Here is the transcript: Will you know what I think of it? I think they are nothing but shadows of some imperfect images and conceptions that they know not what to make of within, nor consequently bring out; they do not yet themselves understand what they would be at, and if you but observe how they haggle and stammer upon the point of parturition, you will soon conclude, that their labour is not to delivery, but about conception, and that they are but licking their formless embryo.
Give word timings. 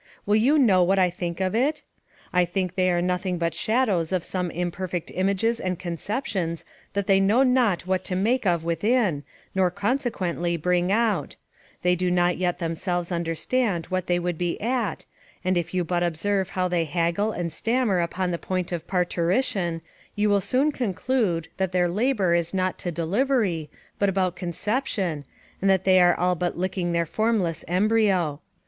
Will 0.25 0.35
you 0.35 0.57
know 0.57 0.81
what 0.81 0.97
I 0.97 1.11
think 1.11 1.39
of 1.39 1.53
it? 1.53 1.83
I 2.33 2.43
think 2.43 2.73
they 2.73 2.89
are 2.89 3.03
nothing 3.03 3.37
but 3.37 3.53
shadows 3.53 4.11
of 4.11 4.23
some 4.23 4.49
imperfect 4.49 5.11
images 5.13 5.59
and 5.59 5.77
conceptions 5.77 6.65
that 6.93 7.05
they 7.05 7.19
know 7.19 7.43
not 7.43 7.85
what 7.85 8.03
to 8.05 8.15
make 8.15 8.47
of 8.47 8.63
within, 8.63 9.23
nor 9.53 9.69
consequently 9.69 10.57
bring 10.57 10.91
out; 10.91 11.35
they 11.83 11.95
do 11.95 12.09
not 12.09 12.39
yet 12.39 12.57
themselves 12.57 13.11
understand 13.11 13.85
what 13.89 14.07
they 14.07 14.17
would 14.17 14.39
be 14.39 14.59
at, 14.59 15.05
and 15.45 15.55
if 15.55 15.71
you 15.71 15.83
but 15.83 16.01
observe 16.01 16.49
how 16.57 16.67
they 16.67 16.85
haggle 16.85 17.31
and 17.31 17.53
stammer 17.53 17.99
upon 17.99 18.31
the 18.31 18.39
point 18.39 18.71
of 18.71 18.87
parturition, 18.87 19.81
you 20.15 20.29
will 20.31 20.41
soon 20.41 20.71
conclude, 20.71 21.47
that 21.57 21.73
their 21.73 21.87
labour 21.87 22.33
is 22.33 22.55
not 22.55 22.79
to 22.79 22.91
delivery, 22.91 23.69
but 23.99 24.09
about 24.09 24.35
conception, 24.35 25.25
and 25.61 25.69
that 25.69 25.83
they 25.83 26.01
are 26.01 26.17
but 26.35 26.57
licking 26.57 26.91
their 26.91 27.05
formless 27.05 27.63
embryo. 27.67 28.41